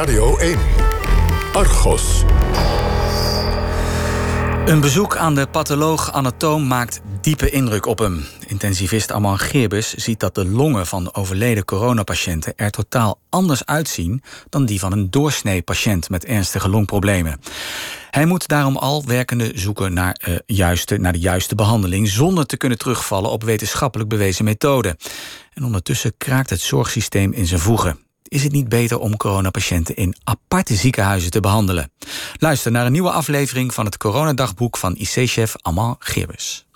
[0.00, 0.58] Radio 1.
[1.52, 2.22] Argos.
[4.66, 8.24] Een bezoek aan de patholoog-anatoom maakt diepe indruk op hem.
[8.46, 14.66] Intensivist Arman Geerbus ziet dat de longen van overleden coronapatiënten er totaal anders uitzien dan
[14.66, 17.40] die van een doorsnee patiënt met ernstige longproblemen.
[18.10, 22.56] Hij moet daarom al werkende zoeken naar, uh, juiste, naar de juiste behandeling zonder te
[22.56, 24.96] kunnen terugvallen op wetenschappelijk bewezen methoden.
[25.54, 30.16] En ondertussen kraakt het zorgsysteem in zijn voegen is het niet beter om coronapatiënten in
[30.24, 31.92] aparte ziekenhuizen te behandelen?
[32.38, 36.66] Luister naar een nieuwe aflevering van het coronadagboek van IC-chef Amal Gerbus.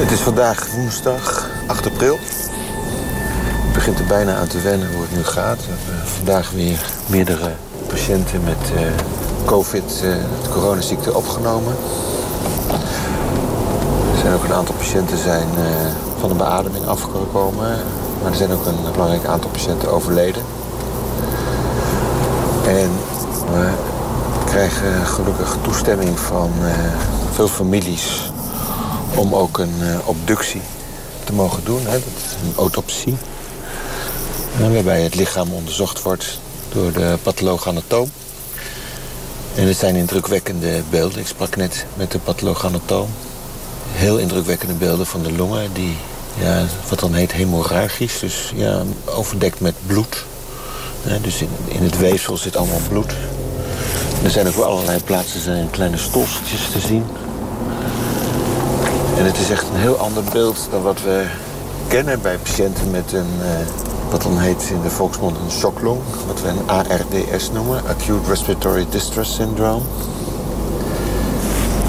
[0.00, 2.18] Het is vandaag woensdag 8 april.
[2.20, 5.66] Het begint er bijna aan te wennen hoe het nu gaat.
[5.66, 7.54] We hebben vandaag weer meerdere
[7.88, 8.80] patiënten met uh,
[9.44, 11.76] COVID, uh, de coronaziekte, opgenomen
[14.34, 15.64] ook een aantal patiënten zijn, uh,
[16.18, 17.78] van de beademing afgekomen.
[18.22, 20.42] Maar er zijn ook een belangrijk aantal patiënten overleden.
[22.66, 22.90] En
[23.52, 23.70] we
[24.46, 26.70] krijgen gelukkig toestemming van uh,
[27.32, 28.30] veel families
[29.14, 30.62] om ook een uh, obductie
[31.24, 31.80] te mogen doen.
[31.84, 31.92] Hè.
[31.92, 33.16] Dat is een autopsie.
[34.58, 36.38] Waarbij het lichaam onderzocht wordt
[36.72, 38.10] door de patholoog-anatoom.
[39.54, 41.18] En het zijn indrukwekkende beelden.
[41.18, 43.08] Ik sprak net met de patholoog-anatoom
[43.94, 45.72] heel indrukwekkende beelden van de longen.
[45.72, 45.96] Die,
[46.40, 48.18] ja, wat dan heet hemorragisch.
[48.18, 50.24] Dus ja, overdekt met bloed.
[51.22, 53.12] dus in, in het weefsel zit allemaal bloed.
[54.24, 57.04] er zijn ook allerlei plaatsen zijn kleine stolseltjes te zien.
[59.18, 61.24] En het is echt een heel ander beeld dan wat we
[61.88, 63.30] kennen bij patiënten met een...
[63.40, 63.46] Uh,
[64.10, 66.00] wat dan heet in de volksmond een shoklong.
[66.26, 67.82] Wat we een ARDS noemen.
[67.86, 69.82] Acute Respiratory Distress Syndrome.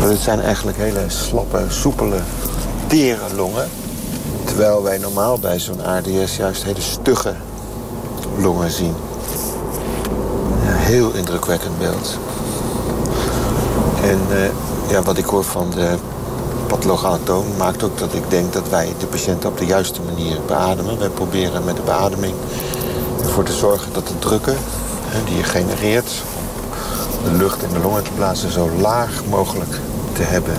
[0.10, 2.20] Het zijn eigenlijk hele slappe, soepele,
[2.88, 3.70] tere longen.
[4.44, 7.34] Terwijl wij normaal bij zo'n ARDS juist hele stugge
[8.38, 8.94] longen zien.
[10.66, 12.18] Ja, heel indrukwekkend beeld.
[14.04, 14.38] En uh,
[14.90, 15.96] ja, wat ik hoor van de
[16.68, 21.00] patholoog-anatoom maakt ook dat ik denk dat wij de patiënt op de juiste manier beademen.
[21.00, 22.34] Wij proberen met de beademing
[23.24, 24.58] ervoor te zorgen dat de drukken
[25.26, 26.12] die je genereert
[27.18, 29.80] om de lucht in de longen te blazen zo laag mogelijk
[30.16, 30.54] te hebben.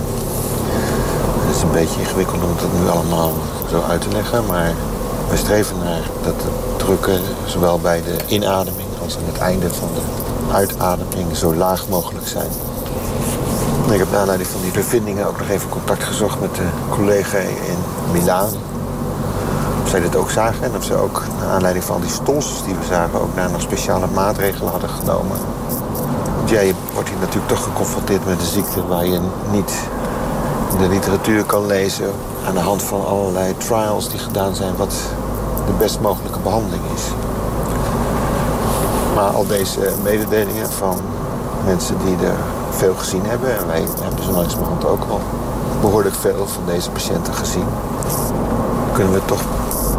[1.45, 3.31] Het is een beetje ingewikkeld om dat nu allemaal
[3.69, 4.71] zo uit te leggen, maar
[5.29, 9.89] we streven naar dat de drukken zowel bij de inademing als aan het einde van
[9.95, 10.01] de
[10.53, 12.49] uitademing zo laag mogelijk zijn.
[13.91, 17.37] Ik heb naar aanleiding van die bevindingen ook nog even contact gezocht met de collega
[17.37, 17.77] in
[18.11, 18.51] Milaan.
[19.83, 22.75] Of zij dit ook zagen en of ze ook naar aanleiding van die stolsels die
[22.75, 23.21] we zagen...
[23.21, 25.37] ook naar nog speciale maatregelen hadden genomen
[26.97, 29.19] wordt hier natuurlijk toch geconfronteerd met een ziekte waar je
[29.51, 29.73] niet
[30.71, 32.11] in de literatuur kan lezen
[32.47, 34.93] aan de hand van allerlei trials die gedaan zijn wat
[35.65, 37.03] de best mogelijke behandeling is.
[39.15, 40.97] Maar al deze mededelingen van
[41.65, 42.35] mensen die er
[42.69, 45.21] veel gezien hebben, en wij hebben zo langzamerhand ook al
[45.81, 47.67] behoorlijk veel van deze patiënten gezien,
[48.93, 49.41] kunnen we toch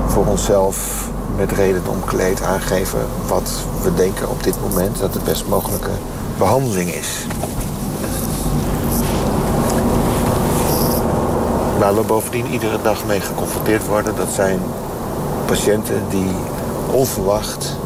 [0.07, 3.51] voor onszelf met reden omkleed aangeven wat
[3.83, 5.91] we denken op dit moment dat de best mogelijke
[6.39, 7.27] behandeling is.
[11.79, 14.17] Waar we bovendien iedere dag mee geconfronteerd worden...
[14.17, 14.61] dat zijn
[15.47, 16.31] patiënten die
[16.91, 17.77] onverwacht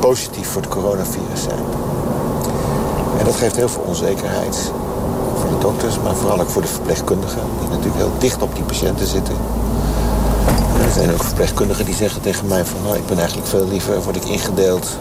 [0.00, 1.64] positief voor het coronavirus zijn.
[3.18, 4.72] En dat geeft heel veel onzekerheid
[5.38, 5.98] voor de dokters...
[6.00, 7.42] maar vooral ook voor de verpleegkundigen...
[7.60, 9.34] die natuurlijk heel dicht op die patiënten zitten.
[10.84, 12.82] er zijn ook verpleegkundigen die zeggen tegen mij van...
[12.82, 14.98] nou, ik ben eigenlijk veel liever, word ik ingedeeld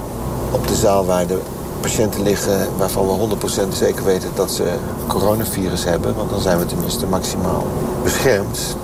[0.51, 1.39] op de zaal waar de
[1.83, 3.35] patiënten liggen waarvan we
[3.67, 4.63] 100% zeker weten dat ze
[5.07, 6.15] coronavirus hebben.
[6.15, 7.67] Want dan zijn we tenminste maximaal
[8.03, 8.75] beschermd.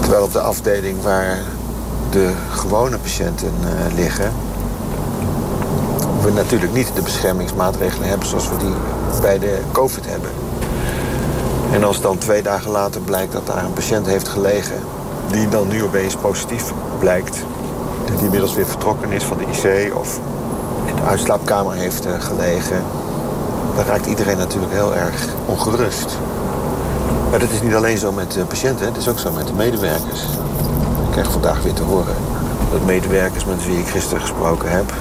[0.00, 1.38] Terwijl op de afdeling waar
[2.10, 4.32] de gewone patiënten uh, liggen...
[6.22, 8.74] we natuurlijk niet de beschermingsmaatregelen hebben zoals we die
[9.20, 10.30] bij de COVID hebben.
[11.72, 14.76] En als dan twee dagen later blijkt dat daar een patiënt heeft gelegen...
[15.30, 17.44] die dan nu opeens positief blijkt...
[18.06, 20.20] die inmiddels weer vertrokken is van de IC of
[21.04, 22.82] uitslaapkamer heeft eh, gelegen.
[23.76, 26.18] Dan raakt iedereen natuurlijk heel erg ongerust.
[27.30, 29.52] Maar dat is niet alleen zo met de patiënten, het is ook zo met de
[29.52, 30.20] medewerkers.
[31.04, 32.14] Ik krijg vandaag weer te horen
[32.70, 34.92] dat medewerkers met wie ik gisteren gesproken heb...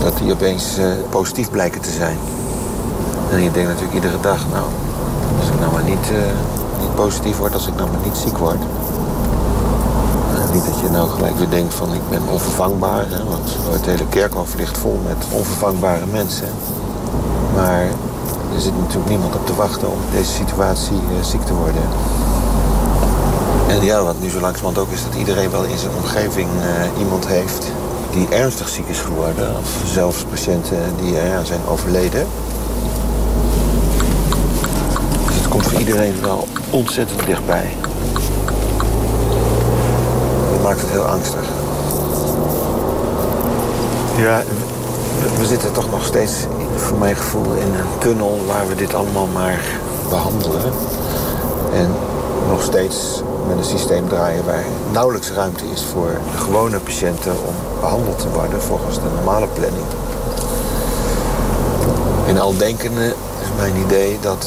[0.00, 2.18] dat die opeens uh, positief blijken te zijn.
[3.30, 4.64] En je denkt natuurlijk iedere dag, nou,
[5.38, 6.10] als ik nou maar niet,
[6.80, 7.54] niet positief word...
[7.54, 8.58] als ik nou maar niet ziek word
[10.52, 13.04] niet dat je nou gelijk weer denkt van ik ben onvervangbaar.
[13.08, 16.48] Hè, want het hele kerkhof ligt vol met onvervangbare mensen.
[17.54, 17.82] Maar
[18.54, 21.82] er zit natuurlijk niemand op te wachten om deze situatie uh, ziek te worden.
[23.68, 27.00] En ja, wat nu zo langzamerhand ook is dat iedereen wel in zijn omgeving uh,
[27.00, 27.72] iemand heeft
[28.10, 29.56] die ernstig ziek is geworden.
[29.56, 32.26] Of zelfs patiënten die ja, zijn overleden.
[35.26, 37.76] Dus het komt voor iedereen wel ontzettend dichtbij.
[40.70, 41.44] Maakt het heel angstig.
[44.16, 44.42] Ja,
[45.38, 46.32] we zitten toch nog steeds,
[46.76, 49.60] voor mijn gevoel, in een tunnel waar we dit allemaal maar
[50.08, 50.72] behandelen.
[51.72, 51.90] En
[52.48, 57.54] nog steeds met een systeem draaien waar nauwelijks ruimte is voor de gewone patiënten om
[57.80, 59.86] behandeld te worden volgens de normale planning.
[62.26, 63.06] In al denkende
[63.42, 64.46] is mijn idee dat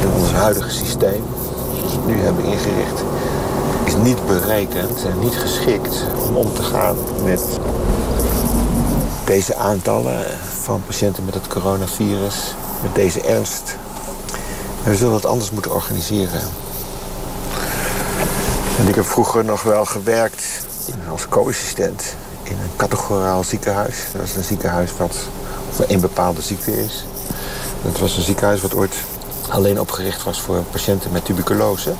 [0.00, 1.24] in ons huidige systeem,
[1.76, 3.02] zoals we het nu hebben ingericht,
[3.92, 7.42] is niet berekend en niet geschikt om om te gaan met
[9.24, 10.24] deze aantallen
[10.62, 13.76] van patiënten met het coronavirus, met deze ernst.
[14.84, 16.40] we zullen het anders moeten organiseren.
[18.78, 20.44] En ik heb vroeger nog wel gewerkt
[21.10, 23.96] als co-assistent in een categoraal ziekenhuis.
[24.12, 25.16] Dat is een ziekenhuis wat
[25.70, 27.04] voor één bepaalde ziekte is.
[27.82, 28.94] Dat was een ziekenhuis wat ooit
[29.48, 31.94] alleen opgericht was voor patiënten met tuberculose.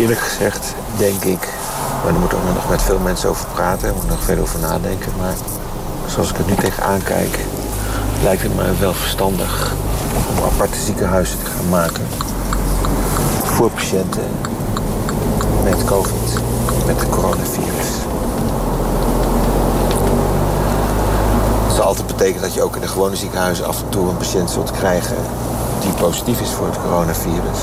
[0.00, 1.48] Eerlijk gezegd denk ik,
[2.02, 4.58] maar daar moeten we nog met veel mensen over praten, er moet nog veel over
[4.58, 5.12] nadenken.
[5.18, 5.34] Maar
[6.06, 7.38] zoals ik het nu tegenaan kijk,
[8.22, 9.72] lijkt het me wel verstandig
[10.30, 12.06] om aparte ziekenhuizen te gaan maken
[13.44, 14.28] voor patiënten
[15.64, 16.40] met COVID,
[16.86, 17.90] met het coronavirus.
[21.66, 24.16] Dat zal altijd betekenen dat je ook in de gewone ziekenhuizen af en toe een
[24.16, 25.16] patiënt zult krijgen
[25.80, 27.60] die positief is voor het coronavirus.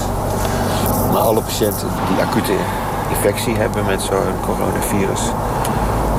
[1.15, 2.53] Alle patiënten die acute
[3.09, 5.21] infectie hebben met zo'n coronavirus,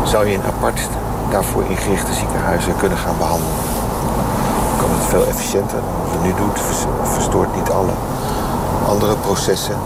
[0.05, 0.81] zou je in apart
[1.31, 3.57] daarvoor ingerichte ziekenhuizen kunnen gaan behandelen.
[4.69, 6.51] Dan kan het veel efficiënter wat we nu doen.
[7.03, 7.93] Verstoort niet alle
[8.89, 9.77] andere processen.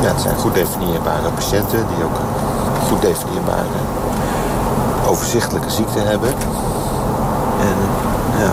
[0.00, 3.78] Ja, het zijn goed definieerbare patiënten die ook een goed definieerbare
[5.06, 6.28] overzichtelijke ziekte hebben.
[7.60, 7.76] En
[8.38, 8.52] ja,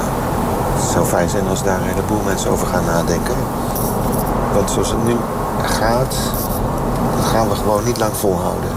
[0.76, 3.36] het zou fijn zijn als daar een heleboel mensen over gaan nadenken.
[4.54, 5.16] Want zoals het nu
[5.64, 6.16] gaat,
[7.24, 8.70] gaan we gewoon niet lang volhouden.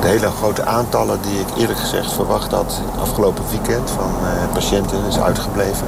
[0.00, 4.98] De hele grote aantallen die ik eerlijk gezegd verwacht had afgelopen weekend van uh, patiënten
[5.08, 5.86] is uitgebleven.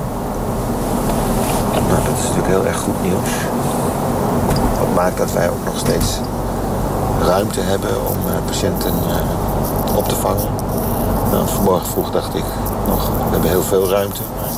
[1.73, 3.31] Nou, dat is natuurlijk heel erg goed nieuws.
[4.79, 6.19] Dat maakt dat wij ook nog steeds
[7.25, 10.49] ruimte hebben om uh, patiënten uh, op te vangen.
[11.31, 12.45] Nou, vanmorgen vroeg dacht ik
[12.89, 14.21] nog, we hebben heel veel ruimte.
[14.37, 14.51] Maar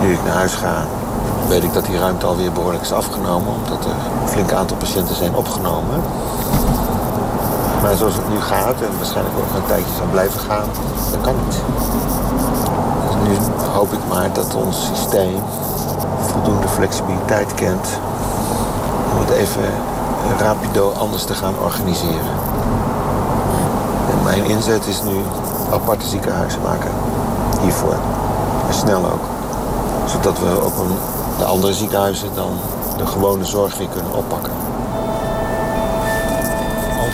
[0.00, 0.84] nu ik naar huis ga,
[1.48, 3.54] weet ik dat die ruimte alweer behoorlijk is afgenomen.
[3.54, 3.90] Omdat er
[4.22, 6.02] een flink aantal patiënten zijn opgenomen.
[7.82, 10.68] Maar zoals het nu gaat, en waarschijnlijk ook nog een tijdje zal blijven gaan,
[11.10, 11.62] dat kan niet.
[13.04, 13.36] Dus nu
[13.72, 15.42] hoop ik maar dat ons systeem
[16.20, 17.88] voldoende flexibiliteit kent
[19.12, 19.64] om het even
[20.38, 22.34] rapido anders te gaan organiseren.
[24.10, 25.16] En mijn inzet is nu
[25.72, 26.90] aparte ziekenhuizen maken
[27.62, 27.96] hiervoor.
[28.68, 29.24] En snel ook.
[30.06, 30.96] Zodat we ook een,
[31.38, 32.60] de andere ziekenhuizen dan
[32.96, 34.66] de gewone zorg weer kunnen oppakken.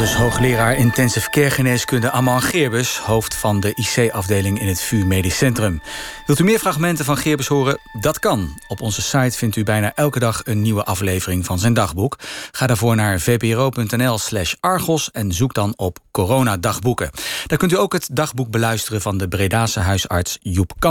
[0.03, 2.99] Dus hoogleraar intensive care geneeskunde Aman Geerbus...
[2.99, 5.83] hoofd van de IC-afdeling in het VU Medisch Centrum.
[6.27, 7.79] Wilt u meer fragmenten van Geerbus horen?
[8.01, 8.61] Dat kan.
[8.69, 12.19] Op onze site vindt u bijna elke dag een nieuwe aflevering van zijn dagboek.
[12.53, 17.11] Ga daarvoor naar vpro.nl slash argos en zoek dan op coronadagboeken.
[17.47, 20.91] Daar kunt u ook het dagboek beluisteren van de Bredase huisarts Joep Kamp.